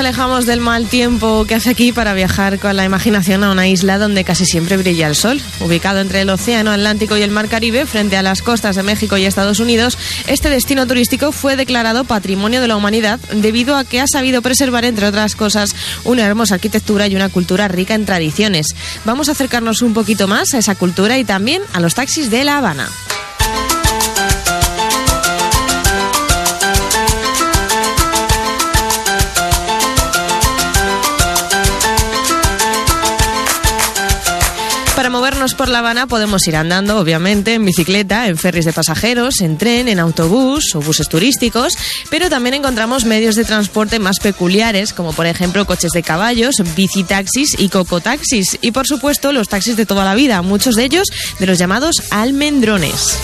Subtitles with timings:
[0.00, 3.98] alejamos del mal tiempo que hace aquí para viajar con la imaginación a una isla
[3.98, 5.38] donde casi siempre brilla el sol.
[5.60, 9.18] Ubicado entre el Océano Atlántico y el Mar Caribe, frente a las costas de México
[9.18, 14.00] y Estados Unidos, este destino turístico fue declarado Patrimonio de la Humanidad debido a que
[14.00, 18.74] ha sabido preservar, entre otras cosas, una hermosa arquitectura y una cultura rica en tradiciones.
[19.04, 22.44] Vamos a acercarnos un poquito más a esa cultura y también a los taxis de
[22.44, 22.88] La Habana.
[35.40, 39.88] Por La Habana podemos ir andando, obviamente, en bicicleta, en ferries de pasajeros, en tren,
[39.88, 41.72] en autobús o buses turísticos,
[42.10, 47.58] pero también encontramos medios de transporte más peculiares, como por ejemplo coches de caballos, bicitaxis
[47.58, 51.46] y cocotaxis, y por supuesto los taxis de toda la vida, muchos de ellos de
[51.46, 53.18] los llamados almendrones.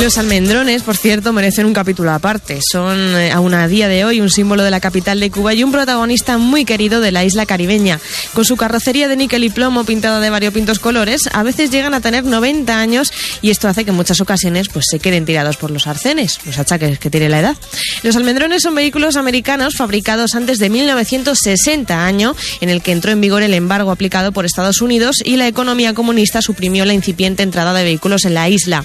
[0.00, 2.60] Los almendrones, por cierto, merecen un capítulo aparte.
[2.62, 5.62] Son eh, aún a día de hoy un símbolo de la capital de Cuba y
[5.62, 8.00] un protagonista muy querido de la isla caribeña.
[8.32, 12.00] Con su carrocería de níquel y plomo pintada de variopintos colores, a veces llegan a
[12.00, 15.70] tener 90 años y esto hace que en muchas ocasiones pues, se queden tirados por
[15.70, 17.56] los arcenes, los achaques que tiene la edad.
[18.02, 23.20] Los almendrones son vehículos americanos fabricados antes de 1960, año en el que entró en
[23.20, 27.74] vigor el embargo aplicado por Estados Unidos y la economía comunista suprimió la incipiente entrada
[27.74, 28.82] de vehículos en la isla.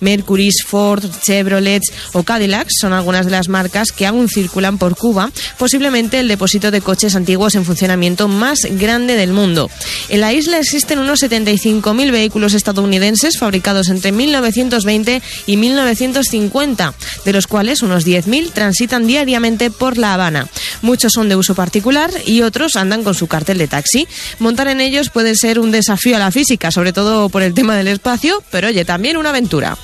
[0.00, 5.30] Mercury, Ford, Chevrolet o Cadillac son algunas de las marcas que aún circulan por Cuba,
[5.58, 9.70] posiblemente el depósito de coches antiguos en funcionamiento más grande del mundo.
[10.08, 16.94] En la isla existen unos 75.000 vehículos estadounidenses fabricados entre 1920 y 1950,
[17.24, 20.48] de los cuales unos 10.000 transitan diariamente por La Habana.
[20.82, 24.06] Muchos son de uso particular y otros andan con su cartel de taxi.
[24.38, 27.76] Montar en ellos puede ser un desafío a la física, sobre todo por el tema
[27.76, 29.76] del espacio, pero oye, también una aventura.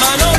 [0.00, 0.35] Manolito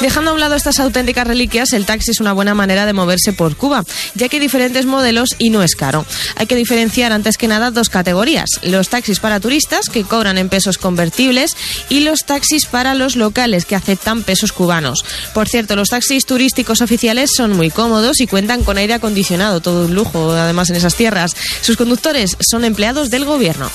[0.00, 3.32] Dejando a un lado estas auténticas reliquias, el taxi es una buena manera de moverse
[3.32, 6.06] por Cuba, ya que hay diferentes modelos y no es caro.
[6.36, 10.48] Hay que diferenciar antes que nada dos categorías, los taxis para turistas, que cobran en
[10.48, 11.56] pesos convertibles,
[11.88, 15.04] y los taxis para los locales, que aceptan pesos cubanos.
[15.34, 19.86] Por cierto, los taxis turísticos oficiales son muy cómodos y cuentan con aire acondicionado, todo
[19.86, 21.34] un lujo, además en esas tierras.
[21.60, 23.68] Sus conductores son empleados del gobierno.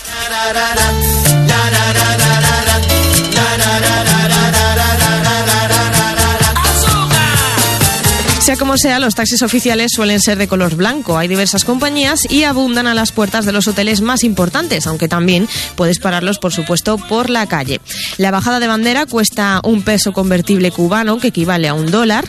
[8.63, 11.18] Como sea, los taxis oficiales suelen ser de color blanco.
[11.18, 15.50] Hay diversas compañías y abundan a las puertas de los hoteles más importantes, aunque también
[15.75, 17.81] puedes pararlos, por supuesto, por la calle.
[18.16, 22.23] La bajada de bandera cuesta un peso convertible cubano, que equivale a un dólar,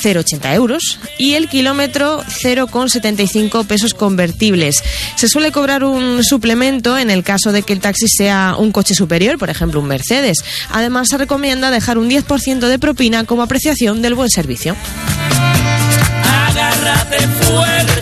[0.00, 4.84] 0,80 euros, y el kilómetro 0,75 pesos convertibles.
[5.16, 8.94] Se suele cobrar un suplemento en el caso de que el taxi sea un coche
[8.94, 10.38] superior, por ejemplo, un Mercedes.
[10.70, 14.76] Además, se recomienda dejar un 10% de propina como apreciación del buen servicio.
[16.80, 17.99] Fuerte y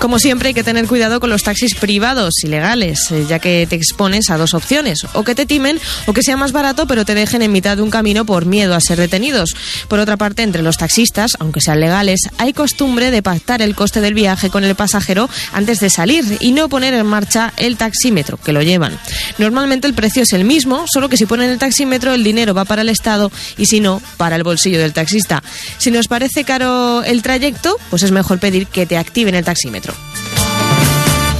[0.00, 3.76] Como siempre hay que tener cuidado con los taxis privados ilegales, eh, ya que te
[3.76, 7.14] expones a dos opciones, o que te timen o que sea más barato pero te
[7.14, 9.56] dejen en mitad de un camino por miedo a ser detenidos.
[9.88, 14.00] Por otra parte, entre los taxistas, aunque sean legales, hay costumbre de pactar el coste
[14.00, 18.36] del viaje con el pasajero antes de salir y no poner en marcha el taxímetro,
[18.36, 18.98] que lo llevan.
[19.38, 22.64] Normalmente el precio es el mismo, solo que si ponen el taxímetro el dinero va
[22.64, 25.42] para el Estado y si no, para el bolsillo del taxista.
[25.78, 29.94] Si nos parece caro el trayecto, pues es mejor pedir que te activen el taxímetro.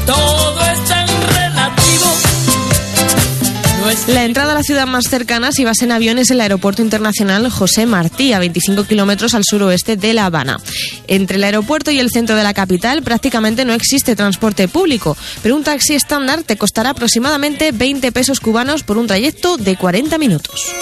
[0.06, 2.06] Todo es tan relativo.
[3.80, 6.82] No La entrada a la ciudad más cercana, si vas en avión, es el Aeropuerto
[6.82, 10.58] Internacional José Martí, a 25 kilómetros al suroeste de La Habana.
[11.08, 15.56] Entre el aeropuerto y el centro de la capital prácticamente no existe transporte público, pero
[15.56, 20.72] un taxi estándar te costará aproximadamente 20 pesos cubanos por un trayecto de 40 minutos.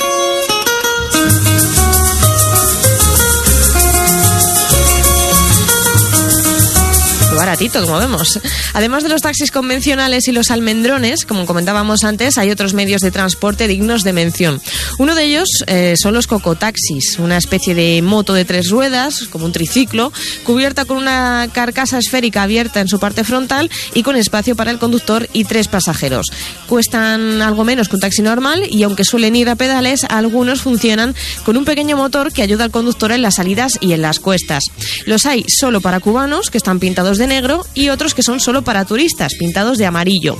[7.44, 8.40] Baratito, como vemos.
[8.72, 13.10] Además de los taxis convencionales y los almendrones, como comentábamos antes, hay otros medios de
[13.10, 14.62] transporte dignos de mención.
[14.98, 19.44] Uno de ellos eh, son los cocotaxis, una especie de moto de tres ruedas, como
[19.44, 20.10] un triciclo,
[20.44, 24.78] cubierta con una carcasa esférica abierta en su parte frontal y con espacio para el
[24.78, 26.28] conductor y tres pasajeros.
[26.66, 31.14] Cuestan algo menos que un taxi normal y aunque suelen ir a pedales, algunos funcionan
[31.44, 34.64] con un pequeño motor que ayuda al conductor en las salidas y en las cuestas.
[35.04, 37.33] Los hay solo para cubanos, que están pintados de negro
[37.74, 40.36] y otros que son solo para turistas, pintados de amarillo.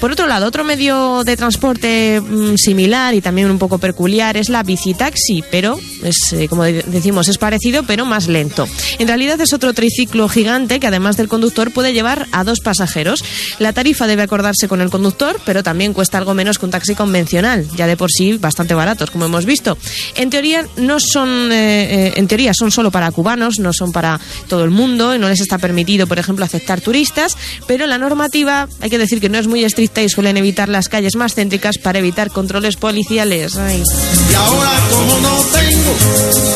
[0.00, 4.48] Por otro lado, otro medio de transporte mm, similar y también un poco peculiar es
[4.48, 8.68] la bicitaxi, pero es, eh, como decimos, es parecido pero más lento.
[8.98, 13.24] En realidad es otro triciclo gigante que además del conductor puede llevar a dos pasajeros.
[13.58, 16.94] La tarifa debe acordarse con el conductor, pero también cuesta algo menos que un taxi
[16.94, 19.78] convencional, ya de por sí bastante baratos, como hemos visto.
[20.14, 24.20] En teoría no son, eh, eh, en teoría son solo para cubanos, no son para
[24.48, 27.36] todo el mundo y no les está permitido por ejemplo, aceptar turistas,
[27.66, 30.88] pero la normativa hay que decir que no es muy estricta y suelen evitar las
[30.88, 33.54] calles más céntricas para evitar controles policiales.
[33.54, 36.47] Y ahora como no tengo,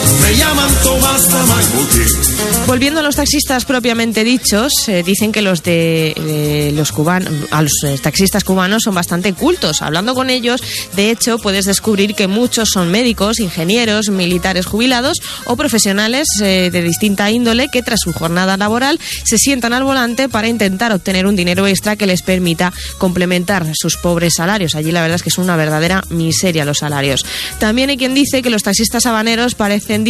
[2.67, 7.73] Volviendo a los taxistas propiamente dichos, eh, dicen que los de eh, los cubanos, los
[7.85, 9.83] eh, taxistas cubanos son bastante cultos.
[9.83, 10.63] Hablando con ellos,
[10.97, 17.31] de hecho, puedes descubrir que muchos son médicos, ingenieros, militares jubilados o profesionales de distinta
[17.31, 21.67] índole que tras su jornada laboral se sientan al volante para intentar obtener un dinero
[21.67, 24.75] extra que les permita complementar sus pobres salarios.
[24.75, 27.25] Allí la verdad es que es una verdadera miseria los salarios.
[27.59, 30.05] También hay quien dice que los taxistas habaneros parecen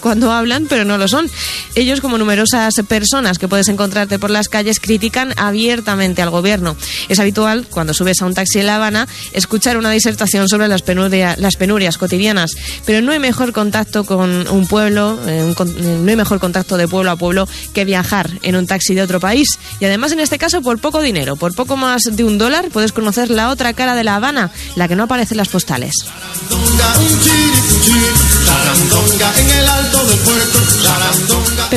[0.00, 1.30] cuando hablan, pero no lo son.
[1.74, 6.76] Ellos, como numerosas personas que puedes encontrarte por las calles, critican abiertamente al gobierno.
[7.08, 10.82] Es habitual, cuando subes a un taxi en La Habana, escuchar una disertación sobre las,
[11.38, 16.40] las penurias cotidianas, pero no hay mejor contacto con un pueblo, eh, no hay mejor
[16.40, 19.58] contacto de pueblo a pueblo que viajar en un taxi de otro país.
[19.78, 22.92] Y además, en este caso, por poco dinero, por poco más de un dólar, puedes
[22.92, 25.94] conocer la otra cara de La Habana, la que no aparece en las postales.
[27.82, 27.98] Cuchi,
[28.46, 30.51] charandonga en el alto del puerto.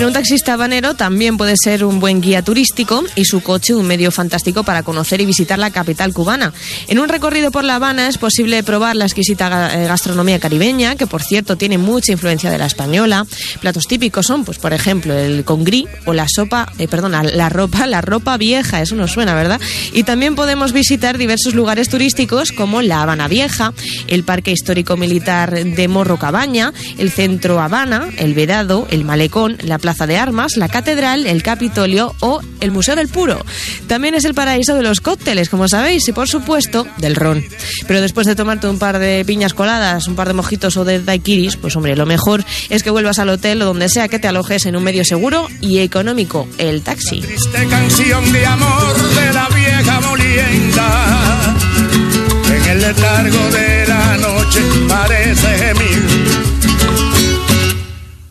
[0.06, 4.12] Un taxista habanero también puede ser un buen guía turístico y su coche un medio
[4.12, 6.54] fantástico para conocer y visitar la capital cubana.
[6.88, 11.08] En un recorrido por La Habana es posible probar la exquisita eh, gastronomía caribeña, que
[11.08, 13.26] por cierto tiene mucha influencia de la española.
[13.62, 16.88] Platos típicos son, pues por ejemplo, el congrí o la sopa, eh,
[17.34, 19.60] la ropa, la ropa vieja, eso nos suena, ¿verdad?
[19.92, 23.74] Y también podemos visitar diversos lugares turísticos como La Habana Vieja,
[24.06, 29.80] el Parque Histórico Militar de Morro Cabaña, el Centro Habana, el Vedado, el Malecón, la
[29.80, 33.46] Plaza de Armas, la Catedral, el Capitolio o el Museo del Puro.
[33.88, 37.44] También es el paraíso de los cócteles, como sabéis, y por supuesto del ron.
[37.88, 41.00] Pero después de tomarte un par de piñas coladas, un par de mojitos o de
[41.00, 44.28] daiquiris, pues hombre, lo mejor es que vuelvas al hotel o donde sea que te
[44.28, 47.24] alojes en un medio seguro y económico, el taxi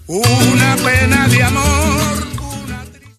[0.07, 1.84] una pena de amor.